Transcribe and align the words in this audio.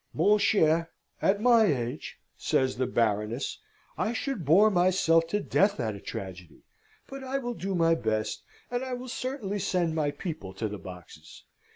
"Mon 0.15 0.39
cher, 0.39 0.89
at 1.21 1.39
my 1.43 1.65
age," 1.65 2.17
says 2.35 2.77
the 2.77 2.87
Baroness, 2.87 3.59
"I 3.99 4.13
should 4.13 4.45
bore 4.45 4.71
myself 4.71 5.27
to 5.27 5.39
death 5.39 5.79
at 5.79 5.93
a 5.93 5.99
tragedy: 5.99 6.63
but 7.07 7.23
I 7.23 7.37
will 7.37 7.53
do 7.53 7.75
my 7.75 7.93
best; 7.93 8.41
and 8.71 8.83
I 8.83 8.93
will 8.95 9.07
certainly 9.09 9.59
send 9.59 9.93
my 9.93 10.09
people 10.09 10.55
to 10.55 10.67
the 10.67 10.79
boxes. 10.79 11.43